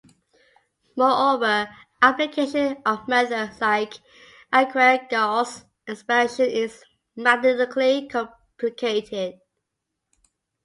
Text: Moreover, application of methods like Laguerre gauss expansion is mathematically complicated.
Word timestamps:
Moreover, 0.95 1.69
application 2.01 2.77
of 2.87 3.07
methods 3.07 3.61
like 3.61 3.99
Laguerre 4.51 5.05
gauss 5.07 5.63
expansion 5.87 6.45
is 6.49 6.83
mathematically 7.15 8.07
complicated. 8.07 9.39